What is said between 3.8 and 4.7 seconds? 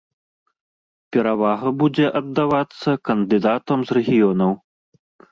з рэгіёнаў.